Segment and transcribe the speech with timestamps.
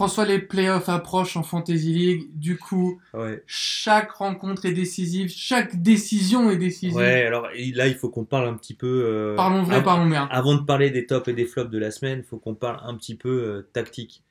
[0.00, 2.30] François, les playoffs approchent en Fantasy League.
[2.32, 3.42] Du coup, Ouais.
[3.46, 6.96] chaque rencontre est décisive, chaque décision est décisive.
[6.96, 8.86] Ouais, alors là, il faut qu'on parle un petit peu.
[8.86, 10.26] euh, Parlons vrai, parlons bien.
[10.30, 12.80] Avant de parler des tops et des flops de la semaine, il faut qu'on parle
[12.82, 14.22] un petit peu euh, tactique.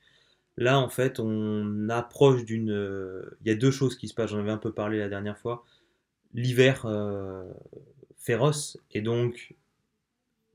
[0.56, 2.72] Là, en fait, on approche d'une.
[2.72, 5.08] euh, Il y a deux choses qui se passent, j'en avais un peu parlé la
[5.08, 5.64] dernière fois.
[6.34, 6.84] L'hiver
[8.18, 9.54] féroce, et donc,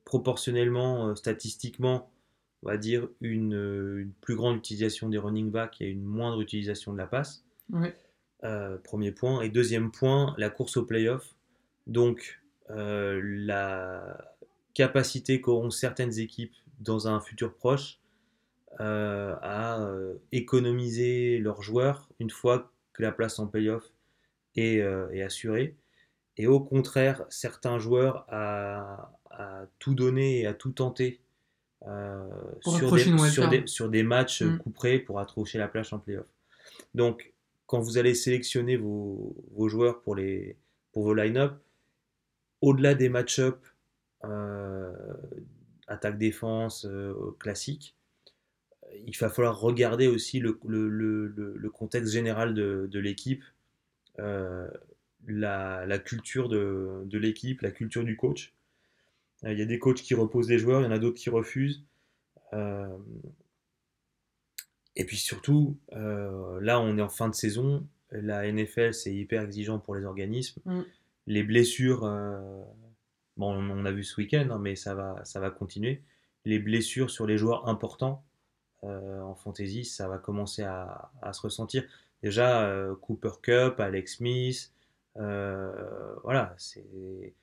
[0.04, 2.10] proportionnellement, statistiquement,
[2.66, 6.42] on va dire une, euh, une plus grande utilisation des running backs et une moindre
[6.42, 7.46] utilisation de la passe.
[8.44, 9.42] Euh, premier point.
[9.42, 11.36] Et deuxième point, la course au playoff.
[11.86, 12.42] Donc,
[12.72, 14.36] euh, la
[14.74, 18.00] capacité qu'auront certaines équipes dans un futur proche
[18.82, 19.88] euh, à
[20.32, 23.94] économiser leurs joueurs une fois que la place en playoff
[24.56, 25.76] est, est assurée.
[26.38, 31.22] Et au contraire, certains joueurs à, à tout donner et à tout tenter
[32.62, 34.58] sur, prochaine des, wild sur, des, sur des matchs Mm.
[34.58, 36.26] couperés pour accrocher la plage en playoff.
[36.96, 37.34] Donc,
[37.68, 40.58] quand vous allez sélectionner vos, vos joueurs pour, les,
[40.92, 41.54] pour vos line-up,
[42.62, 43.58] au-delà des match-up
[44.24, 44.94] euh,
[45.88, 47.96] attaque-défense euh, classique,
[49.06, 53.44] il va falloir regarder aussi le, le- le- le- le contexte général de, de l'équipe,
[54.20, 54.68] euh,
[55.28, 58.55] la, la culture de, de l'équipe, la culture du coach.
[59.44, 61.18] Euh, Il y a des coachs qui reposent les joueurs, il y en a d'autres
[61.18, 61.84] qui refusent.
[62.54, 62.98] Euh,
[64.96, 69.44] et puis surtout, euh, là on est en fin de saison, la NFL c'est hyper
[69.44, 70.62] exigeant pour les organismes.
[70.66, 70.82] Mm.
[71.28, 72.64] Les blessures, euh,
[73.36, 76.02] bon on a vu ce week-end, hein, mais ça va, ça va continuer.
[76.46, 78.24] Les blessures sur les joueurs importants
[78.84, 81.84] en fantasy, ça va commencer à, à se ressentir.
[82.22, 84.72] Déjà, Cooper Cup, Alex Smith,
[85.16, 87.34] voilà, c'est.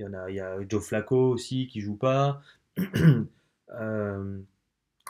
[0.00, 2.40] Il y en a, il y a Joe Flacco aussi qui joue pas.
[3.72, 4.40] Euh,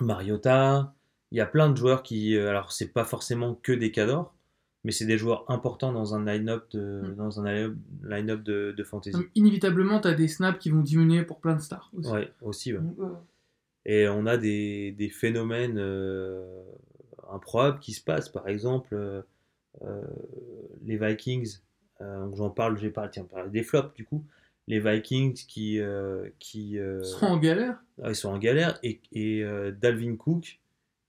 [0.02, 0.94] Mariota.
[1.30, 2.36] Il y a plein de joueurs qui.
[2.36, 4.34] euh, Alors, c'est pas forcément que des cadors,
[4.84, 7.14] mais c'est des joueurs importants dans un line-up de, Mm.
[7.14, 9.12] dans un line-up de, de fantasy.
[9.16, 12.10] Donc, inévitablement, tu as des snaps qui vont diminuer pour plein de stars aussi.
[12.10, 12.72] Ouais, aussi.
[12.74, 12.80] ouais.
[12.80, 13.14] Donc, euh,
[13.86, 16.62] Et on a des, des phénomènes euh,
[17.32, 18.28] improbables qui se passent.
[18.28, 19.24] Par exemple,
[20.84, 21.60] les Vikings,
[22.00, 24.22] donc j'en parle, j'ai parlé, tiens, parler des flops du coup.
[24.70, 27.82] Les Vikings qui, euh, qui euh, sont en galère.
[28.02, 30.60] ah, ils sont en galère et, et euh, Dalvin Cook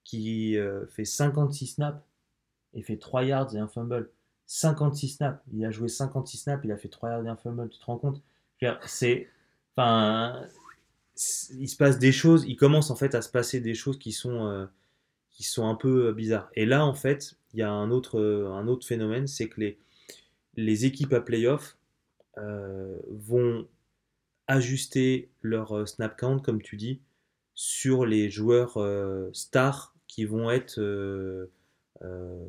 [0.03, 0.57] qui
[0.89, 2.01] fait 56 snaps
[2.73, 4.09] et fait 3 yards et un fumble.
[4.47, 7.69] 56 snaps, il a joué 56 snaps, il a fait 3 yards et un fumble,
[7.69, 8.21] tu te rends compte?
[8.85, 9.29] C'est.
[9.75, 10.47] Enfin.
[11.59, 14.11] Il se passe des choses, il commence en fait à se passer des choses qui
[14.11, 14.65] sont, euh,
[15.29, 16.49] qui sont un peu euh, bizarres.
[16.55, 19.59] Et là, en fait, il y a un autre, euh, un autre phénomène, c'est que
[19.59, 19.77] les,
[20.55, 21.77] les équipes à playoff
[22.37, 23.67] vont
[24.47, 27.01] ajuster leur euh, snap count, comme tu dis,
[27.55, 31.47] sur les joueurs euh, stars qui vont être euh,
[32.03, 32.45] euh,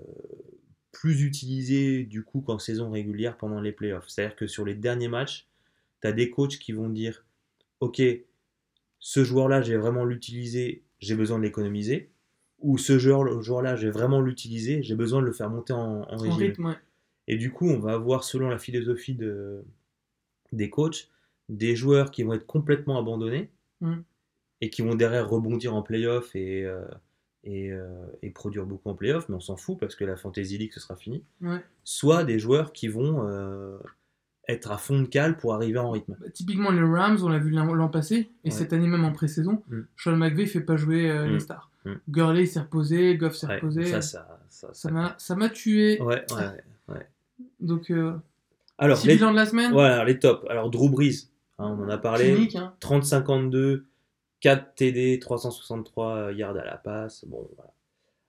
[0.91, 4.09] plus utilisés du coup qu'en saison régulière pendant les playoffs.
[4.09, 5.49] C'est-à-dire que sur les derniers matchs,
[6.01, 7.25] tu as des coachs qui vont dire
[7.81, 8.01] Ok,
[9.01, 12.11] ce joueur-là, j'ai vraiment l'utiliser, j'ai besoin de l'économiser.
[12.61, 16.19] Ou ce joueur-là, j'ai vraiment l'utiliser, j'ai besoin de le faire monter en, en En
[16.19, 16.39] régime.
[16.39, 16.77] rythme, ouais.
[17.29, 19.63] Et du coup, on va avoir, selon la philosophie de,
[20.53, 21.09] des coachs,
[21.49, 23.51] des joueurs qui vont être complètement abandonnés
[23.81, 24.03] Mm.
[24.61, 26.85] et qui vont derrière rebondir en playoff et, euh,
[27.43, 30.57] et, euh, et produire beaucoup en playoff, mais on s'en fout parce que la Fantasy
[30.57, 31.25] League, ce sera fini.
[31.41, 31.61] Ouais.
[31.83, 33.77] Soit des joueurs qui vont euh,
[34.49, 36.17] être à fond de cale pour arriver en rythme.
[36.21, 38.51] Bah, typiquement, les Rams, on l'a vu l'an passé, et Ouais.
[38.53, 39.81] cette année même en pré-saison, Mm.
[39.97, 41.33] Sean McVay fait pas jouer Mm.
[41.33, 41.71] les stars.
[41.85, 41.93] Mm.
[42.09, 43.85] Gurley s'est reposé, Goff s'est Ouais, reposé.
[43.87, 46.01] ça, ça, ça, Ça m'a tué.
[46.01, 46.63] Ouais, ouais.
[47.63, 48.13] Donc, euh,
[48.77, 49.73] Alors, les, de la semaine.
[49.73, 50.45] voilà, les tops.
[50.51, 51.29] Alors, Drew Brees,
[51.59, 52.33] hein, on en a parlé.
[52.33, 52.75] Clinique, hein.
[52.81, 53.85] 30-52,
[54.41, 57.25] 4 TD, 363 yards à la passe.
[57.27, 57.73] Bon, voilà.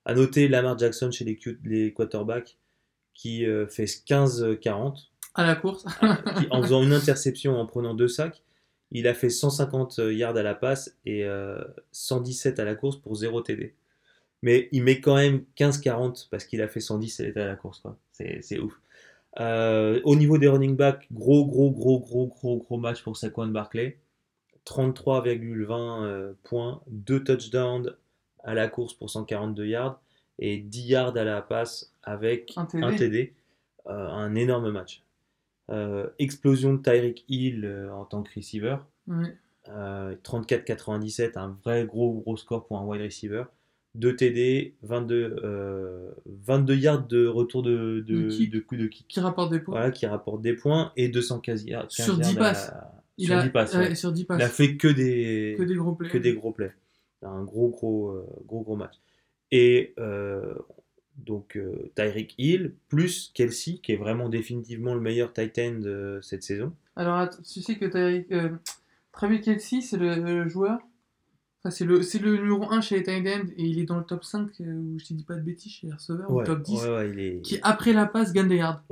[0.06, 2.58] À noter Lamar Jackson chez les, quarterbacks
[3.14, 5.86] qui euh, fait 15-40, À la course.
[6.40, 8.44] qui, en faisant une interception, en prenant deux sacs.
[8.92, 11.64] Il a fait 150 yards à la passe et euh,
[11.94, 13.74] 117 à la course pour 0 TD.
[14.44, 17.82] Mais il met quand même 15-40 parce qu'il a fait 110 à la course.
[18.12, 18.74] c'est ouf.
[19.40, 23.48] Euh, au niveau des running backs, gros, gros, gros, gros, gros, gros match pour Saquon
[23.48, 24.00] Barkley.
[24.66, 27.96] 33,20 euh, points, 2 touchdowns
[28.44, 30.00] à la course pour 142 yards
[30.40, 32.84] et 10 yards à la passe avec Un TD.
[32.84, 33.34] un TD.
[33.88, 35.04] Euh, un énorme match.
[36.20, 38.78] Explosion de Tyreek Hill en tant que receiver.
[39.08, 39.36] Ouais.
[39.70, 43.46] Euh, 34-97, un vrai gros gros score pour un wide receiver.
[43.96, 48.52] 2 TD, 22, euh, 22 yards de retour de, de, De kick.
[48.52, 49.08] de coup de kick.
[49.08, 49.76] Qui rapporte des points.
[49.76, 51.88] Voilà, qui rapporte des points et 215 yards.
[51.90, 52.74] 15 Sur 10 yards à la- passes.
[53.20, 53.96] Il sur a, 10 passes, ouais, ouais.
[53.96, 54.40] sur 10 passes.
[54.40, 56.10] Il a fait que des, que des gros plays.
[56.10, 56.74] que des gros plays.
[57.22, 58.96] un gros, gros, euh, gros, gros match.
[59.52, 60.56] Et euh,
[61.18, 66.20] donc euh, Tyreek Hill plus Kelsey, qui est vraiment définitivement le meilleur tight end de
[66.24, 66.74] cette saison.
[66.96, 68.50] Alors, tu sais que Tyreek- euh,
[69.12, 70.80] Travis Kelsey, c'est le, le joueur.
[71.66, 74.04] Enfin, c'est le, le numéro 1 chez les tight ends et il est dans le
[74.04, 76.62] top 5, euh, ou je te dis pas de bêtises, chez les receveurs, ou top
[76.62, 77.42] 10, ouais, ouais, est.
[77.42, 78.84] qui après la passe gagne des yards.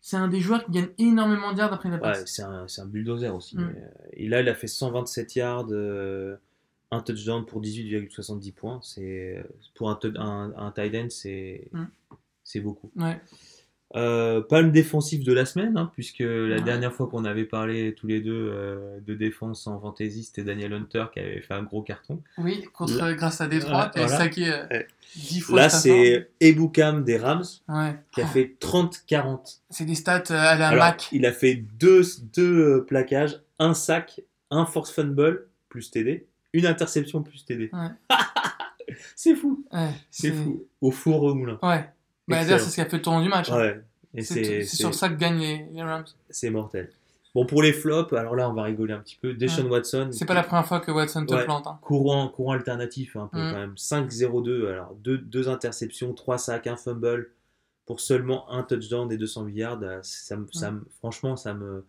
[0.00, 2.24] C'est un des joueurs qui gagne énormément de yards après la passe.
[2.26, 3.56] c'est un, un bulldozer aussi.
[3.58, 3.60] Mm.
[3.62, 6.36] euh, et là, il a fait 127 yards, euh,
[6.90, 8.80] un touchdown pour 18,70 points.
[9.74, 11.84] Pour un, tou- un, un tight end, c'est Mm.
[12.42, 12.90] c'est beaucoup.
[12.96, 13.20] Ouais.
[13.96, 16.26] Euh, palme défensive de la semaine, hein, puisque la
[16.56, 16.60] Ouais.
[16.62, 20.72] dernière fois qu'on avait parlé tous les deux euh, de défense en fantasy, c'était Daniel
[20.72, 22.20] Hunter qui avait fait un gros carton.
[22.38, 24.18] Oui, contre, Là- grâce à Détroit, qui a voilà.
[24.18, 24.86] saqué euh, Ouais.
[25.14, 27.94] 10 fois Là, c'est Ebukam des Rams Ouais.
[28.12, 29.60] qui a Oh, fait 30-40.
[29.70, 31.08] C'est des stats euh, à la Alors, Mac.
[31.12, 32.02] il a fait deux,
[32.34, 34.20] deux euh, plaquages, un sac,
[34.50, 37.70] un force fumble plus TD, une interception plus TD.
[37.72, 37.88] Ouais.
[39.14, 40.64] c'est fou, Ouais, c'est fou.
[40.80, 41.58] Au four au moulin.
[41.62, 41.88] Ouais.
[42.28, 43.50] Bah, c'est ce qui a fait le tournoi du match.
[43.50, 43.56] hein.
[43.56, 44.22] Ouais.
[44.22, 46.04] C'est sur ça que gagnent les, les Rams.
[46.30, 46.90] c'est mortel.
[47.34, 49.34] Bon, pour les flops, alors là, on va rigoler un petit peu.
[49.34, 51.44] Deshaun Watson, C'est pas la première fois que Watson te Ouais.
[51.44, 51.66] plante.
[51.66, 51.78] hein.
[51.82, 53.50] courant, courant alternatif, un peu Mm.
[53.52, 53.74] quand même.
[53.76, 57.30] 5-0-2, alors deux, deux interceptions, trois sacs, un fumble
[57.86, 59.82] pour seulement un touchdown des 208 yards.
[59.82, 61.84] euh, Ça, me- ça me- franchement, ça, me,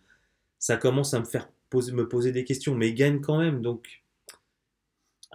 [0.57, 3.61] ça commence à me faire poser, me poser des questions, mais il gagne quand même.
[3.61, 4.01] Donc,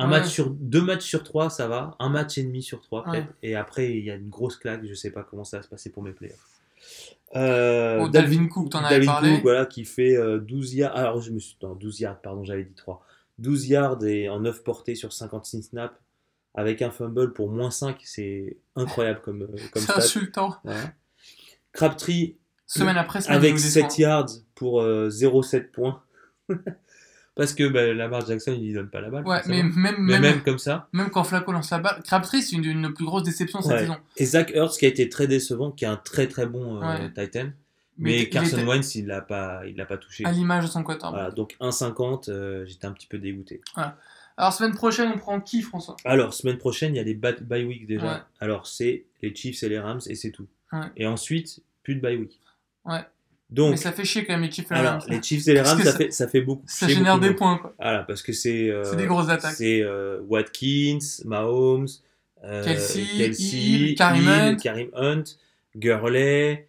[0.01, 0.19] un Ouais.
[0.21, 1.95] match sur, deux matchs sur trois, ça va.
[1.99, 3.21] Un match et demi sur trois, Ouais.
[3.23, 3.35] peut-être.
[3.43, 4.85] Et après, il y a une grosse claque.
[4.87, 6.35] Je sais pas comment ça va se passer pour mes players.
[7.37, 9.35] Euh, Oh, Dalvin Cook, t'en avais Dalvin parlé.
[9.35, 10.97] Cook, voilà, qui fait euh, 12 yards.
[10.97, 11.57] Alors, je me suis.
[11.63, 13.05] Non, 12 yards, pardon, j'avais dit 3.
[13.39, 15.95] 12 yards et en 9 portées sur 56 snaps.
[16.55, 20.57] Avec un fumble pour moins 5, c'est incroyable comme, euh, comme C'est insultant.
[20.65, 20.93] Voilà.
[21.73, 22.37] Crabtree
[22.67, 24.01] Semaine après, semaine avec il nous 7 déçoit.
[24.03, 24.27] yards
[24.57, 26.03] pour euh, 0,7 points.
[27.41, 29.27] Parce que bah, Lamar Jackson, il lui donne pas la balle.
[29.27, 30.89] Ouais, mais même, Mais même, même comme ça.
[30.93, 33.73] même quand Flacco lance la balle, Crabtree, c'est une de nos plus grosses déceptions cette
[33.73, 33.79] Ouais.
[33.79, 33.97] saison.
[34.19, 36.99] Et Zach Ertz qui a été très décevant, qui est un très très bon euh,
[36.99, 37.11] Ouais.
[37.15, 37.49] Titan.
[37.97, 40.27] Mais Carson était- Wentz, il l'a pas, il l'a pas touché.
[40.27, 41.19] À l'image de son quarterback.
[41.19, 43.63] Voilà, donc 1,50, euh, j'étais un petit peu dégoûté.
[44.37, 45.97] Alors, semaine prochaine, on prend qui, François?
[46.05, 48.07] Alors, semaine prochaine, il y a des bye week déjà.
[48.07, 48.19] Ouais.
[48.41, 50.47] Alors, c'est les Chiefs et les Rams et c'est tout.
[50.73, 50.81] Ouais.
[50.99, 52.39] Et ensuite, plus de bye week.
[52.85, 53.01] Ouais.
[53.51, 55.01] Donc, Mais ça fait chier quand même les Chiefs et les Rams.
[55.09, 56.63] les Chiefs et les Rams, ça, ça- fait, ça fait beaucoup.
[56.67, 57.75] Ça génère beaucoup des points, quoi.
[57.81, 58.71] Voilà, parce que c'est.
[58.71, 59.55] euh, C'est des grosses attaques.
[59.55, 61.89] C'est euh, Watkins, Mahomes,
[62.45, 63.03] euh, Kelsey,
[63.39, 64.57] Hill, Kareem Hunt.
[64.63, 65.25] Kareem Hunt,
[65.77, 66.69] Gurley,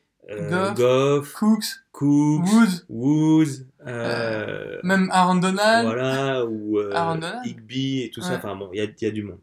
[0.49, 0.73] Goff.
[0.75, 3.65] Goff, Cooks, Cooks, Woods, Woods,
[4.83, 5.85] même Aaron Donald.
[5.85, 6.79] voilà, ou.
[7.45, 8.35] Higby et tout ça.
[8.37, 9.39] Enfin bon, il y a, y a du monde.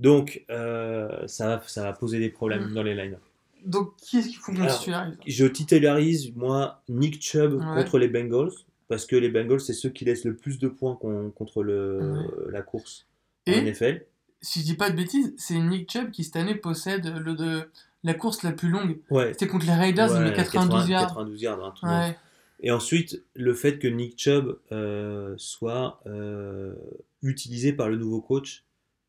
[0.00, 2.74] Donc, ça, va, ça va poser des problèmes Mm.
[2.74, 3.18] dans les lines.
[3.68, 7.82] Donc, qui est-ce qu'il faut qu'on Alors, titularise Je titularise, moi, Nick Chubb Ouais.
[7.82, 8.50] contre les Bengals,
[8.88, 12.14] parce que les Bengals, c'est ceux qui laissent le plus de points con- contre le,
[12.50, 13.06] la course
[13.46, 14.02] en NFL.
[14.40, 17.68] si je dis pas de bêtises, c'est Nick Chubb qui cette année possède le de
[18.04, 18.98] la course la plus longue.
[19.10, 19.32] Ouais.
[19.32, 21.06] C'était contre les Raiders, il Ouais, met 92 80 yards.
[21.08, 22.16] 92 yards, truc dans- Ouais.
[22.60, 26.74] Et ensuite, le fait que Nick Chubb euh, soit euh,
[27.22, 28.64] utilisé par le nouveau coach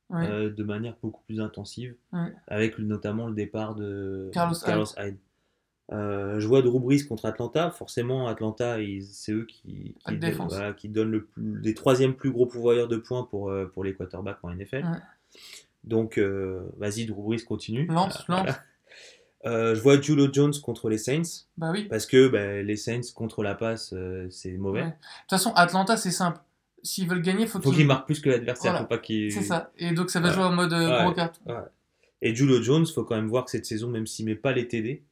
[0.10, 0.28] ouais.
[0.30, 2.34] euh, de manière beaucoup plus intensive, Ouais.
[2.48, 4.56] avec notamment le départ de Carlos
[4.98, 5.18] Hyde.
[5.92, 7.72] Euh, je vois Drew Brees contre Atlanta.
[7.72, 8.78] Forcément, Atlanta,
[9.10, 10.54] c'est eux qui, Pas qui, de donnent- défense.
[10.54, 13.84] voilà, qui donnent le plus, les troisièmes plus gros pourvoyeurs de points pour, euh, pour
[13.84, 14.84] les quarterbacks en NFL.
[14.86, 15.00] Ouais.
[15.84, 16.20] Donc,
[16.78, 17.86] vas-y, Drew Brees continue.
[17.88, 18.44] Lance, Voilà.
[18.46, 18.56] lance.
[19.46, 21.46] Euh, je vois Julio Jones contre les Saints.
[21.58, 21.86] Bah oui.
[21.86, 24.82] Parce que bah, les Saints contre la passe, euh, c'est mauvais.
[24.82, 24.88] Ouais.
[24.88, 26.42] De toute façon, Atlanta, c'est simple.
[26.84, 28.86] S'ils veulent gagner, faut, Faut qu'il marque plus que l'adversaire, Voilà.
[28.88, 29.02] faut pas.
[29.08, 29.72] C'est ça.
[29.78, 30.34] Et donc, ça va Ouais.
[30.36, 31.04] jouer en mode euh, Ouais.
[31.06, 31.42] gros carton.
[32.22, 34.68] Et Julio Jones, faut quand même voir que cette saison, même s'il met pas les
[34.68, 35.04] TD,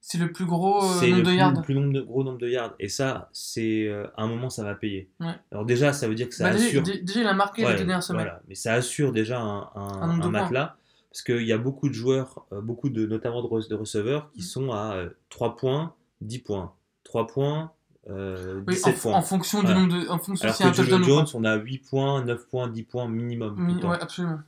[0.00, 1.62] C'est le plus gros euh, nombre le de plus, yards.
[1.62, 2.74] plus nombre de, gros nombre de yards.
[2.78, 5.10] Et ça, c'est euh, à un moment, ça va payer.
[5.50, 6.82] Alors déjà, ça veut dire que ça Bah, assure.
[6.82, 8.22] dé- déjà, il a marqué la dernière semaine.
[8.22, 8.40] voilà.
[8.48, 10.76] Mais ça assure déjà un, un, Un matelas.
[11.10, 14.30] Parce qu'il y a beaucoup de joueurs, euh, beaucoup de, notamment de, re- de receveurs,
[14.32, 14.44] qui Mm.
[14.44, 16.74] sont à euh, 3 points, 10 points.
[17.04, 17.72] 3 points,
[18.08, 19.12] euh, Oui, 17 en, points.
[19.14, 19.80] en fonction du Voilà.
[19.80, 20.08] nombre de.
[20.08, 22.68] En fonction Alors si un que touchdown ou Jones, on a 8 points, 9 points,
[22.68, 23.54] 10 points minimum.
[23.58, 23.82] Mi-.
[23.84, 24.40] Ouais, absolument.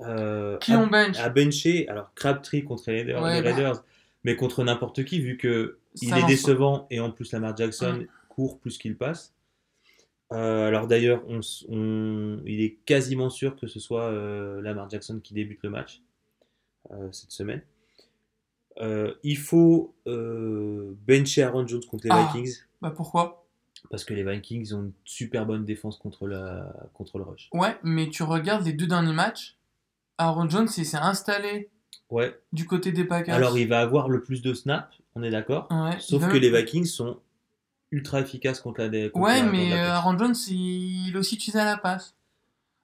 [0.00, 3.54] Euh, Qui à- on bench à bencher, alors Crabtree contre les Raiders, Ouais, les bah.
[3.54, 3.84] Raiders,
[4.24, 7.56] mais contre n'importe qui, vu que il Ça est lance- décevant et en plus Lamar
[7.56, 8.06] Jackson Mm.
[8.28, 9.32] court plus qu'il passe.
[10.32, 15.20] Euh, alors d'ailleurs, on, on- il est quasiment sûr que ce soit euh, Lamar Jackson
[15.22, 16.02] qui débute le match
[16.90, 17.62] euh, cette semaine.
[18.80, 22.28] Euh, il faut bencher Aaron Jones contre les Ah.
[22.34, 23.46] Vikings Bah pourquoi?
[23.90, 27.48] Parce que les Vikings ont une super bonne défense contre, la, contre le rush.
[27.54, 29.56] Ouais, mais tu regardes les deux derniers matchs.
[30.18, 31.70] Aaron Jones, il s'est installé
[32.10, 32.38] Ouais.
[32.52, 33.34] du côté des Packers.
[33.34, 35.66] Alors il va avoir le plus de snaps, on est d'accord?
[35.70, 37.20] Ouais, Sauf que les Vikings sont
[37.90, 39.92] ultra efficaces contre la dé- contre Ouais, la- mais la euh.
[39.96, 42.14] Aaron Jones, il aussi utilisé à la passe.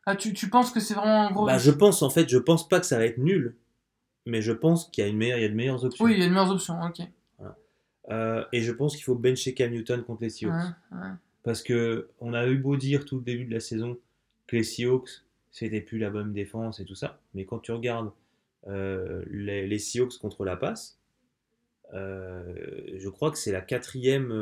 [0.07, 2.39] Ah, tu, tu penses que c'est vraiment un gros Bah, je pense, en fait, je
[2.39, 3.55] pense pas que ça va être nul,
[4.25, 6.05] mais je pense qu'il y a, une meilleure, il y a de meilleures options.
[6.07, 7.01] Oui, il y a de meilleures options, ok.
[8.11, 10.55] Euh, et je pense qu'il faut bencher Cam Newton contre les Seahawks.
[10.93, 11.09] Ouais, ouais.
[11.43, 13.99] Parce que on a eu beau dire tout le début de la saison
[14.47, 17.21] que les Seahawks, c'était plus la bonne défense et tout ça.
[17.35, 18.11] Mais quand tu regardes
[18.69, 20.99] euh, les, les Seahawks contre la passe,
[21.95, 22.55] euh,
[22.97, 24.33] je crois que c'est la quatrième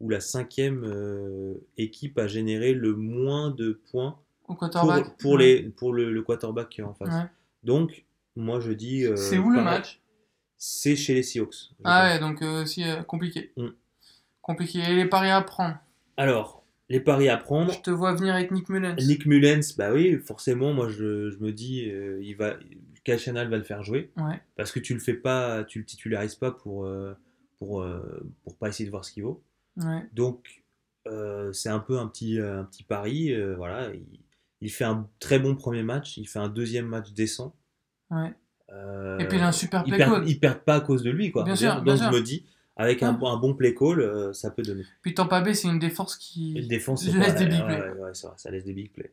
[0.00, 0.84] ou la cinquième
[1.76, 5.16] équipe à générer le moins de points Au pour, quarterback.
[5.18, 5.38] pour, Ouais.
[5.44, 7.08] les, pour le, le quarterback qui est en face.
[7.12, 7.30] Ouais.
[7.64, 8.04] Donc,
[8.34, 9.04] moi je dis.
[9.16, 10.00] C'est où le match?
[10.64, 11.72] C'est chez les Seahawks.
[11.82, 12.12] Ah pense.
[12.12, 13.52] ouais, donc euh, aussi euh, compliqué.
[13.56, 13.70] Mm.
[14.42, 14.78] Compliqué.
[14.78, 15.76] Et les paris à prendre?
[16.16, 17.72] Alors, les paris à prendre.
[17.72, 18.94] Je te vois venir avec Nick Mullens.
[19.04, 22.58] Nick Mullens, bah oui, forcément, moi je, je me dis, euh, il va,
[23.04, 26.52] va le faire jouer Ouais, parce que tu le fais pas, tu le titularises pas
[26.52, 27.12] pour, euh,
[27.58, 27.84] pour,
[28.44, 29.42] pour pas essayer de voir ce qu'il vaut.
[29.78, 30.06] ouais.
[30.12, 30.62] Donc
[31.50, 33.92] c'est un peu un petit, un petit pari, voilà.
[33.92, 34.20] Il,
[34.60, 37.56] il fait un très bon premier match, il fait un deuxième match décent.
[38.12, 38.32] ouais.
[38.72, 40.24] Euh, Et puis il a un super play call.
[40.26, 41.44] ils perdent pas à cause de lui, quoi.
[41.44, 42.12] Bien sûr, bien Donc sûr.
[42.12, 42.44] je me dis,
[42.76, 43.12] avec un, Ah.
[43.12, 44.84] bon- un bon play call, euh, ça peut donner.
[45.02, 47.80] Puis Tampa Bay, c'est une des forces qui défense, laisse pas- des big plays.
[47.80, 49.12] ouais, ouais, vrai, ça laisse des big plays.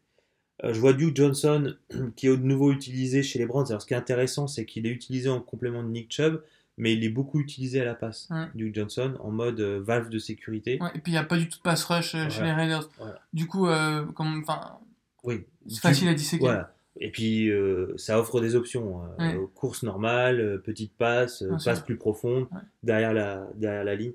[0.63, 1.75] Euh, je vois Duke Johnson
[2.15, 3.65] qui est de nouveau utilisé chez les Browns.
[3.69, 6.41] Alors, ce qui est intéressant, c'est qu'il est utilisé en complément de Nick Chubb,
[6.77, 8.29] mais il est beaucoup utilisé à la passe.
[8.55, 10.79] Duke Johnson en mode valve de sécurité.
[10.95, 12.51] Et puis il n'y a pas du tout de pass rush chez les.
[12.53, 12.89] Raiders.
[12.97, 13.19] Voilà.
[13.33, 13.67] Du coup,
[14.15, 14.79] comme, enfin,
[15.23, 15.43] Oui.
[15.67, 16.43] c'est facile à disséquer.
[16.45, 16.73] Voilà.
[17.01, 19.01] Et puis, euh, ça offre des options.
[19.03, 19.39] euh, Ouais.
[19.56, 22.60] Course normale, euh, petite passe, euh, passe plus profonde, Ouais.
[22.84, 24.13] derrière, la, derrière la ligne.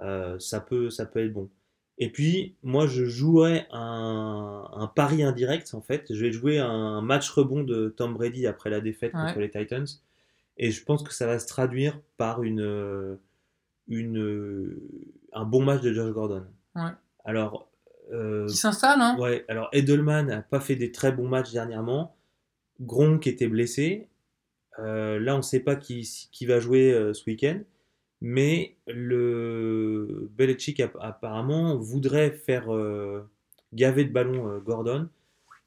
[0.00, 1.48] Euh, ça, peut, ça peut être bon.
[1.98, 6.12] Et puis, moi, je jouerais un, un pari indirect, en fait.
[6.12, 9.20] Je vais jouer un match rebond de Tom Brady après la défaite Ouais.
[9.26, 9.86] contre les Titans.
[10.58, 13.14] Et je pense que ça va se traduire par une, euh,
[13.88, 14.82] une, euh,
[15.32, 16.44] un bon match de Josh Gordon.
[16.74, 16.90] Ouais.
[17.24, 17.68] Alors,
[18.12, 22.15] euh, Qui s'installe, hein Ouais, alors Edelman n'a pas fait des très bons matchs dernièrement.
[22.80, 24.08] Gronk était blessé.
[24.78, 27.60] Euh, là, on ne sait pas qui, qui va jouer euh, ce week-end.
[28.20, 33.28] Mais le Belichick app- apparemment voudrait faire euh,
[33.74, 35.08] gaver de ballon Gordon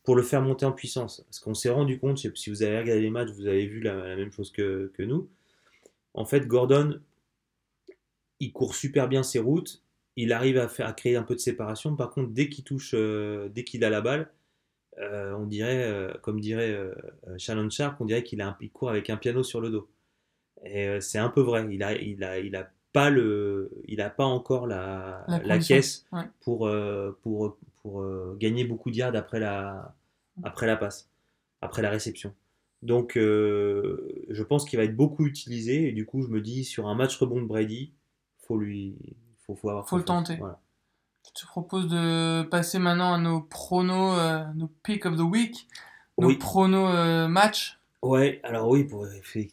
[0.03, 1.21] pour le faire monter en puissance.
[1.21, 4.15] Parce qu'on s'est rendu compte, si vous avez regardé les matchs, vous avez vu la,
[4.15, 5.29] même chose que, nous.
[6.15, 6.99] En fait, Gordon,
[8.39, 9.83] il court super bien ses routes,
[10.15, 11.95] il arrive à, faire, créer un peu de séparation.
[11.95, 14.31] Par contre, dès qu'il touche, dès qu'il a la balle,
[14.99, 16.93] euh, on dirait, euh, comme dirait euh,
[17.37, 19.89] Shannon Sharp, on dirait qu'il a un, il court avec un piano sur le dos.
[20.65, 21.67] Et c'est un peu vrai.
[21.71, 26.05] Il a, il a, il a pas le, il a pas encore la, La caisse
[26.11, 26.23] ouais.
[26.41, 26.69] pour,
[27.21, 29.95] pour, pour gagner beaucoup de yards après la,
[30.43, 31.09] après la passe,
[31.61, 32.33] après la réception.
[32.81, 35.87] Donc, euh, je pense qu'il va être beaucoup utilisé.
[35.87, 37.93] Et du coup, je me dis, sur un match rebond de Brady,
[38.37, 38.97] faut lui,
[39.45, 40.37] faut, faut avoir Faut le tenter.
[40.37, 40.59] Voilà.
[41.35, 45.67] Je te propose de passer maintenant à nos pronos, euh, nos pick of the week,
[46.17, 46.37] nos Oui.
[46.37, 47.79] pronos euh, match.
[48.01, 49.05] Ouais, alors oui, pour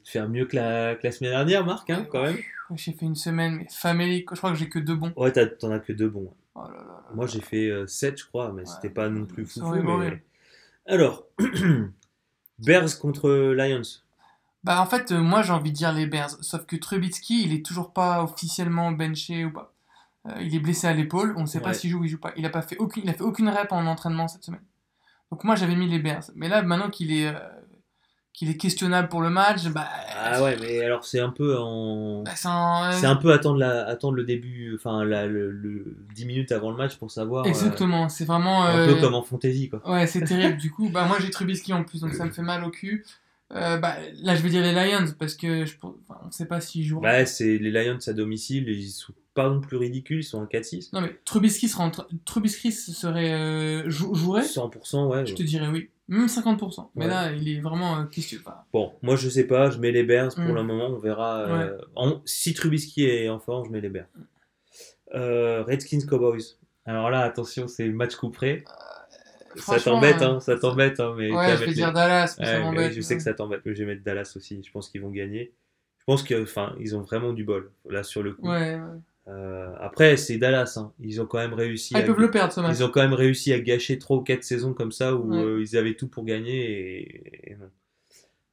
[0.04, 2.38] faire mieux que la, que la semaine dernière, Marc, hein, quand même.
[2.74, 4.28] J'ai fait une semaine, mais famélique.
[4.32, 5.12] Je crois que j'ai que deux bons.
[5.16, 6.32] Ouais, t'en as que deux bons.
[6.54, 7.02] Oh là là là.
[7.14, 8.66] Moi, j'ai fait 7, je crois, mais Ouais.
[8.66, 9.60] c'était pas non plus fou.
[9.72, 9.88] mais...
[9.90, 10.22] horrible.
[10.86, 11.24] Alors,
[12.58, 13.82] Bears contre Lions.
[14.64, 16.30] Bah en fait, euh, moi j'ai envie de dire les Bears.
[16.40, 19.72] Sauf que Trubitsky, il est toujours pas officiellement benché ou pas.
[20.28, 21.34] Euh, il est blessé à l'épaule.
[21.36, 22.32] On ne sait pas s'il joue ou il joue pas.
[22.36, 24.62] Il a pas fait aucune, il a fait aucune rep en entraînement cette semaine.
[25.30, 26.24] Donc moi j'avais mis les Bears.
[26.34, 27.32] Mais là maintenant qu'il est, euh,
[28.32, 29.88] qu'il est questionnable pour le match, bah.
[30.18, 32.22] Ah ouais, mais alors c'est un peu en.
[32.22, 35.96] bah, c'est un- C'est un peu attendre, la, attendre le début, enfin la, le, le
[36.14, 37.44] 10 minutes avant le match pour savoir.
[37.44, 38.08] euh, Exactement.
[38.08, 38.64] C'est vraiment.
[38.64, 39.80] un euh, peu comme en fantasy, quoi.
[39.90, 40.56] Ouais, c'est terrible.
[40.58, 43.04] du coup, bah moi j'ai Trubisky en plus, donc ça me fait mal au cul.
[43.54, 46.60] Euh, bah, là, je vais dire les Lions parce que je, enfin, on sait pas
[46.60, 47.02] s'ils joueront.
[47.02, 50.46] Bah, c'est les Lions à domicile, ils sont pas non plus ridicules, ils sont en
[50.46, 50.90] 4-6.
[50.92, 54.42] Non mais Trubisky serait, en tra- Trubisky serait euh, jou- jouerait?
[54.42, 55.24] 100%, ouais.
[55.26, 55.90] Je te dirais oui.
[56.08, 56.90] Même 50%.
[56.94, 57.10] Mais Ouais.
[57.10, 58.38] là, il est vraiment euh, question.
[58.44, 60.54] Enfin, Bon, moi je sais pas, je mets les Bears pour Mm.
[60.54, 61.40] le moment, on verra.
[61.42, 64.06] euh, en- si Trubisky est en forme, je mets les Bears.
[65.14, 66.56] Euh, Redskins Cowboys.
[66.84, 68.64] Alors là, attention, c'est match couperé.
[69.56, 71.72] Ça franchement, t'embête, euh, hein, ça t'embête, hein, mais tu vas Ouais, je vais les-
[71.74, 72.92] dire Dallas, mais ça m'embête.
[72.92, 74.62] je sais que ça t'embête, mais je vais mettre Dallas aussi.
[74.62, 75.52] Je pense qu'ils vont gagner.
[75.98, 78.46] Je pense que, enfin, ils ont vraiment du bol là sur le coup.
[78.48, 78.80] Ouais, ouais.
[79.28, 80.74] Euh, après, c'est Dallas.
[80.76, 80.92] hein.
[81.00, 81.94] Ils ont quand même réussi.
[81.94, 82.00] Ah, à...
[82.02, 82.76] ils peuvent le perdre ce match.
[82.78, 85.38] Ils ont quand même réussi à gâcher 3 ou 4 saisons comme ça où Ouais.
[85.38, 87.70] euh, ils avaient tout pour gagner et, et non.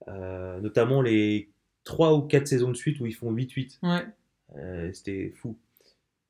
[0.10, 1.50] Euh, notamment les
[1.84, 3.80] 3 ou 4 saisons de suite où ils font 8-8.
[3.84, 4.92] Ouais.
[4.94, 5.58] C'était fou.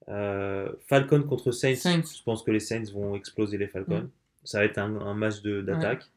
[0.07, 1.75] Falcon contre Saints.
[1.75, 2.01] Saints.
[2.17, 4.09] Je pense que les Saints vont exploser les Falcons.
[4.43, 6.09] Ça va être un, un match de- d'attaque.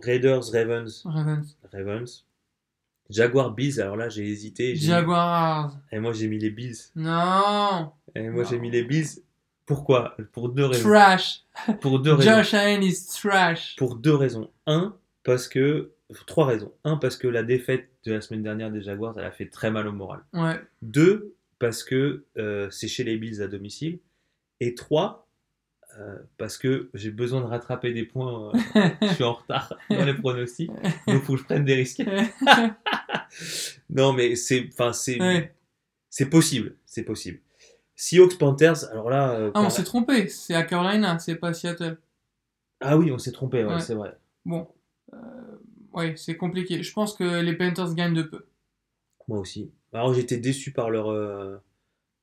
[0.00, 1.56] Raiders, Ravens, Ravens.
[1.72, 2.24] Ravens.
[3.10, 3.80] Jaguar, Bills.
[3.80, 4.76] Alors là, j'ai hésité.
[4.76, 5.76] Jaguars.
[5.92, 6.76] Et moi, j'ai mis les Bills.
[6.94, 7.92] Non.
[8.14, 9.22] Et moi, j'ai mis les Bills
[9.66, 10.16] Pourquoi?
[10.32, 10.88] Pour deux raisons.
[10.88, 11.42] Trash.
[11.80, 12.36] Pour deux raisons.
[12.36, 13.76] Josh Allen is trash.
[13.76, 14.50] Pour deux raisons.
[14.66, 15.92] Un, parce que.
[16.26, 16.72] Trois raisons.
[16.84, 19.70] Un, parce que la défaite de la semaine dernière des Jaguars, elle a fait très
[19.70, 20.20] mal au moral.
[20.32, 20.58] Ouais.
[20.80, 23.98] Deux, parce que euh, c'est chez les Bills à domicile.
[24.60, 25.27] Et trois,
[25.98, 28.52] euh, parce que j'ai besoin de rattraper des points.
[28.54, 30.70] euh, je suis en retard dans les pronostics.
[31.06, 32.02] Donc, faut que je prenne des risques.
[33.90, 34.68] non, mais c'est.
[34.72, 35.20] Enfin, c'est.
[35.20, 35.54] Ouais.
[36.10, 36.76] C'est possible.
[36.86, 37.40] C'est possible.
[37.96, 39.32] Seahawks Panthers, alors là.
[39.32, 40.28] euh, Ah, on s'est trompé.
[40.28, 41.98] C'est à Carolina, c'est pas Seattle.
[42.80, 43.80] ah oui, on s'est trompé, ouais, Ouais.
[43.80, 44.16] c'est vrai.
[44.44, 44.68] Bon.
[45.92, 46.82] Ouais, c'est compliqué.
[46.82, 48.46] Je pense que les Panthers gagnent de peu.
[49.26, 49.70] Moi aussi.
[49.92, 51.60] Alors j'étais déçu par leur,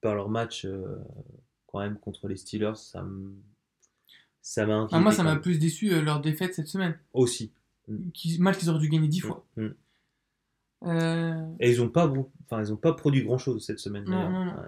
[0.02, 0.66] par leur match
[1.68, 2.76] quand même contre les Steelers.
[2.76, 3.36] Ça me-
[4.46, 4.88] ça m'a.
[4.92, 6.96] Ah, moi, ça m'a plus déçu euh, leur défaite cette semaine.
[7.14, 7.52] Aussi.
[8.14, 9.44] Qui, match qu'ils auraient dû gagner 10 fois.
[9.58, 9.68] Mm.
[10.84, 12.14] Euh, Et ils n'ont pas,
[12.46, 14.04] enfin, ils ont pas produit grand chose cette semaine.
[14.06, 14.52] Non, non, non.
[14.52, 14.68] Ouais.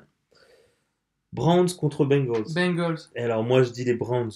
[1.31, 2.51] Browns contre Bengals.
[2.55, 2.97] Bengals.
[3.15, 4.31] Et alors moi je dis les Browns.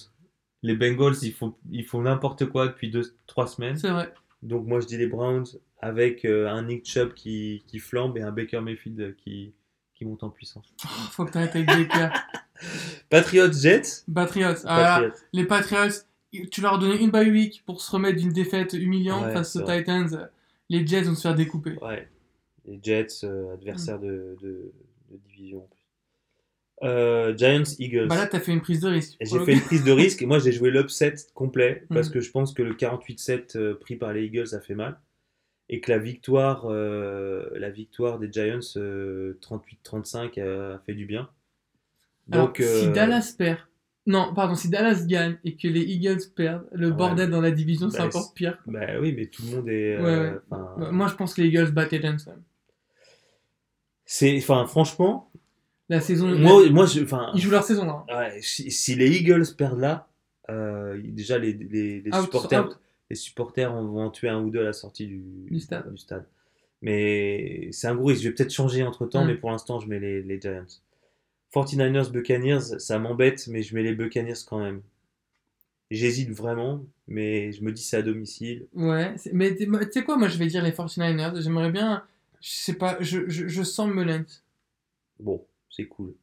[0.62, 3.76] Les Bengals ils font, ils font n'importe quoi depuis 2-3 semaines.
[3.76, 4.14] C'est vrai.
[4.42, 5.46] Donc moi je dis les Browns
[5.80, 9.54] avec euh, un Nick Chubb qui, qui flambe et un Baker Mayfield qui,
[9.94, 10.72] qui monte en puissance.
[10.84, 12.10] Oh, faut que t'arrêtes avec Baker.
[13.10, 14.04] Patriots Jets?
[14.12, 14.54] Patriots.
[14.64, 15.14] Ah, Patriots.
[15.32, 15.94] les Patriots,
[16.50, 19.56] tu leur as donné une bye week pour se remettre d'une défaite humiliante Ouais, face
[19.56, 19.78] aux vrai.
[19.80, 20.28] Titans.
[20.68, 21.76] Les Jets vont se faire découper.
[21.82, 22.08] Ouais.
[22.66, 24.06] Les Jets, euh, adversaires Mm.
[24.06, 24.72] de, de,
[25.10, 25.66] de division.
[26.82, 28.08] Euh, Giants Eagles.
[28.08, 29.16] Bah là, t'as fait une prise de risque.
[29.20, 32.12] J'ai fait une prise de risque et moi j'ai joué l'upset complet parce Mm.
[32.12, 34.98] que je pense que le 48-7 euh, pris par les Eagles a fait mal
[35.68, 41.28] et que la victoire, euh, la victoire des Giants euh, 38-35 a fait du bien.
[42.30, 43.58] Alors, Donc si euh, Dallas perd,
[44.06, 47.50] non, pardon, si Dallas gagne et que les Eagles perdent, le Ouais, bordel dans la
[47.50, 48.58] division, c'est bah, encore pire.
[48.66, 49.96] bah oui, mais tout le monde est.
[49.98, 50.58] Ouais, euh, ouais.
[50.86, 52.42] Ouais, Moi, je pense que les Eagles battent les Giants quand même.
[54.04, 55.30] c'est, enfin, franchement,
[55.88, 56.28] La saison.
[56.36, 58.04] moi, moi, je, enfin, Ils jouent leur saison là.
[58.08, 58.28] hein.
[58.40, 60.08] si, si les Eagles perdent là,
[60.50, 62.78] euh, déjà les, les, les Out, supporters, out.
[63.10, 65.84] les supporters vont en tuer un ou deux à la sortie du, Du stade.
[66.80, 68.22] Mais c'est un gros risque.
[68.22, 69.28] Je vais peut-être changer entre temps, Mm.
[69.28, 70.64] mais pour l'instant, je mets les, les Giants.
[71.52, 74.82] 49ers, Buccaneers, ça m'embête, mais je mets les Buccaneers quand même.
[75.90, 78.66] J'hésite vraiment, mais je me dis c'est à domicile.
[78.72, 81.38] Ouais, mais tu sais quoi, moi je vais dire les 49ers.
[81.42, 82.02] J'aimerais bien.
[82.40, 84.42] Je sais pas, je, je, je sens Mullens.
[85.20, 86.14] Bon, c'est cool.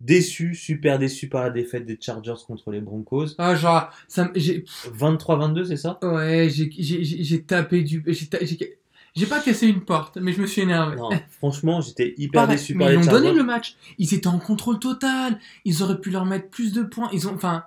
[0.00, 3.28] Déçu, super déçu par la défaite des Chargers contre les Broncos.
[3.38, 5.98] Ah, genre, ça, j'ai, 23-22, c'est ça?
[6.02, 8.78] Ouais, j'ai, j'ai, j'ai j'ai tapé du, j'ai, ta- j'ai,
[9.16, 10.96] j'ai pas cassé une porte, mais je me suis énervé.
[10.96, 13.26] Non, franchement, j'étais hyper Pareil, déçu mais par ils les ont Chargers.
[13.28, 13.76] donné le match.
[13.98, 15.38] Ils étaient en contrôle total.
[15.64, 17.08] Ils auraient pu leur mettre plus de points.
[17.12, 17.64] Ils ont, enfin,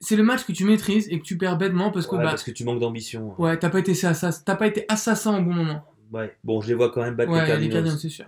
[0.00, 2.30] c'est le match que tu maîtrises et que tu perds bêtement parce que Ouais, bah,
[2.30, 3.34] parce que tu manques d'ambition.
[3.40, 5.84] ouais, t'as pas été assassin, t'as pas été assassin au bon moment.
[6.12, 6.36] Ouais.
[6.44, 7.72] Bon, je les vois quand même battre les Ouais, les Cardinals.
[7.74, 8.26] Cardinals, c'est sûr.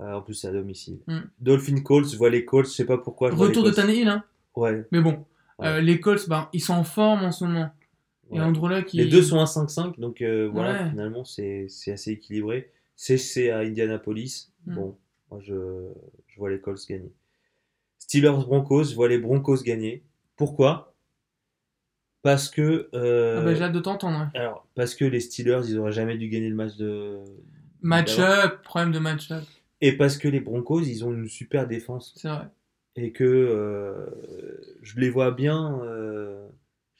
[0.00, 0.98] Euh, en plus, c'est à domicile.
[1.06, 1.18] Mm.
[1.40, 3.30] Dolphin Colts, je vois les Colts, je sais pas pourquoi.
[3.30, 3.74] je vois Retour les de.
[3.76, 4.24] Tannehill, hein.
[4.56, 4.86] Ouais.
[4.92, 5.24] Mais bon,
[5.58, 5.68] Ouais.
[5.68, 7.70] euh, les Colts, ben, ils sont en forme en ce moment.
[8.32, 8.38] Et.
[8.96, 10.90] Les deux sont à 5-5, donc euh, voilà, Ouais.
[10.90, 12.70] finalement, c'est c'est assez équilibré.
[12.96, 14.74] CC à Indianapolis, Mm.
[14.76, 14.96] bon,
[15.30, 15.88] moi je,
[16.28, 17.12] je vois les Colts gagner.
[17.98, 20.04] Steelers Broncos, je vois les Broncos gagner.
[20.36, 20.94] Pourquoi?
[22.22, 22.88] Parce que.
[22.94, 24.18] euh, Ah bah, j'ai hâte de t'entendre.
[24.32, 24.40] ouais.
[24.40, 27.18] alors, parce que les Steelers, ils auraient jamais dû gagner le match de.
[27.82, 29.44] Match-up, problème de match-up,
[29.82, 32.14] Et parce que les Broncos, ils ont une super défense.
[32.16, 32.48] c'est vrai.
[32.96, 34.06] Et que euh,
[34.82, 35.80] je les vois bien.
[35.82, 36.46] euh,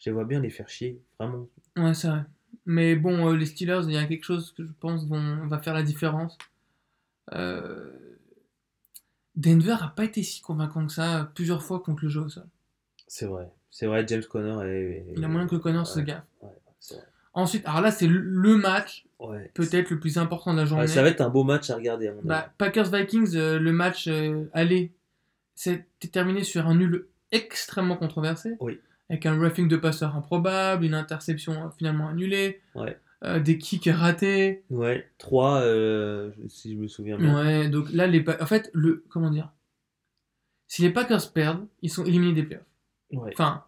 [0.05, 1.49] je les vois bien les faire chier, vraiment.
[1.79, 2.25] Ouais, c'est vrai.
[2.67, 5.59] Mais bon, euh, les Steelers, il y a quelque chose que je pense vont, va
[5.59, 6.37] faire la différence.
[7.33, 7.91] Euh,
[9.37, 12.47] Denver a pas été si convaincant que ça plusieurs fois contre le jeu au sol.
[13.09, 13.51] C'est vrai.
[13.71, 15.07] C'est vrai, James Conner est.
[15.17, 16.23] Il y a moyen que Connor se gaffe.
[16.43, 16.51] Ouais.
[17.33, 19.51] Ensuite, alors là, c'est le- match Ouais.
[19.55, 20.87] peut-être le plus important de la journée.
[20.87, 22.29] Ça va être un beau match à regarder, à mon avis.
[22.29, 24.09] Bah, Packers-Vikings, euh, le match
[24.53, 24.93] aller,
[25.55, 28.55] c'était terminé sur un nul extrêmement controversé.
[28.61, 28.79] Oui.
[29.11, 32.99] Avec un roughing de passeur improbable, une interception euh, finalement annulée, Ouais.
[33.25, 34.65] euh, des kicks ratés.
[34.71, 37.35] Ouais, 3, euh, si je me souviens bien.
[37.45, 39.51] Ouais, donc là, les en fait, le, comment dire?
[40.69, 42.65] Si les Packers perdent, ils sont éliminés des playoffs.
[43.13, 43.31] Ouais.
[43.35, 43.65] Enfin,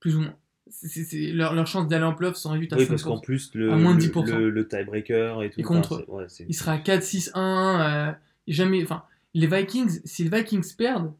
[0.00, 0.34] plus ou moins.
[1.12, 2.88] Leur, leur chance d'aller en playoffs sont réduites à Oui, 5%.
[2.88, 4.24] parce qu'en plus, le, À moins de le- 10%.
[4.38, 5.60] le, le tiebreaker et tout.
[5.60, 7.80] Et contre enfin, c'est- ouais, c'est- Il sera à 4-6-1.
[8.08, 8.12] euh,
[8.48, 8.82] jamais.
[8.82, 11.12] Enfin, les Vikings, si les Vikings perdent,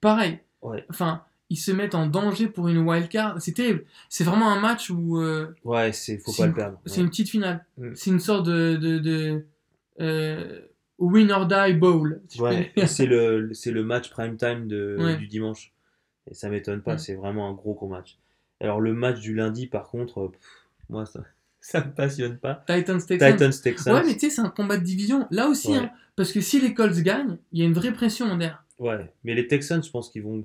[0.00, 0.38] pareil.
[0.62, 0.84] Ouais.
[0.90, 3.40] Enfin, ils se mettent en danger pour une wildcard.
[3.42, 3.84] C'est terrible.
[4.08, 6.80] C'est vraiment un match où euh, Ouais, c'est, faut pas une- le perdre.
[6.86, 7.64] c'est une petite finale.
[7.76, 7.90] Mm.
[7.94, 9.44] C'est une sorte de, de, de,
[10.00, 10.60] euh,
[10.98, 12.20] win or die bowl.
[12.28, 15.16] si Ouais, c'est le, c'est le match prime time de, Ouais.
[15.16, 15.72] du dimanche.
[16.30, 16.98] Et ça m'étonne pas, Mm.
[16.98, 18.18] c'est vraiment un gros gros match.
[18.60, 20.40] Alors le match du lundi, par contre, pff,
[20.88, 21.20] moi ça,
[21.60, 22.62] ça me passionne pas.
[22.66, 23.32] Titans Texans.
[23.32, 23.94] Titans Texans.
[23.94, 25.26] Ouais, mais tu sais, c'est un combat de division.
[25.30, 28.26] Là aussi, hein, parce que si les Colts gagnent, il y a une vraie pression
[28.26, 28.62] en l'air.
[28.78, 30.44] Ouais, mais les Texans, je pense qu'ils vont,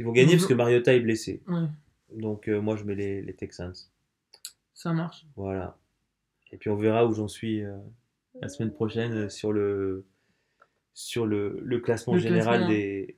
[0.00, 1.42] ils vont gagner parce que Mariota est blessé.
[1.46, 1.66] Ouais,
[2.16, 3.74] Donc euh, moi, je mets les, les Texans.
[4.74, 5.26] ça marche.
[5.36, 5.76] Voilà.
[6.52, 7.76] Et puis on verra où j'en suis euh,
[8.40, 10.04] la semaine prochaine euh, sur le,
[10.94, 12.68] sur le, le classement Le général classement.
[12.70, 13.14] des,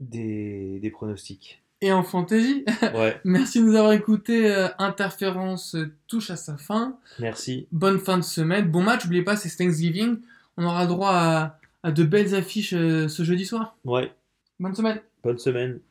[0.00, 1.62] des, des pronostics.
[1.80, 4.50] Et en fantasy, Ouais, merci de nous avoir écoutés.
[4.52, 5.76] euh, Interférence
[6.08, 6.98] touche à sa fin.
[7.20, 7.68] merci.
[7.70, 8.68] Bonne fin de semaine.
[8.68, 10.18] Bon match, n'oubliez pas, c'est Thanksgiving.
[10.56, 13.76] On aura droit à, à de belles affiches ce jeudi soir.
[13.84, 14.10] Ouais,
[14.58, 15.00] Bonne semaine.
[15.22, 15.78] bonne semaine.